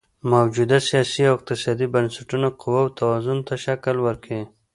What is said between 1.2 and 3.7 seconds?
او اقتصادي بنسټونه قواوو توازن ته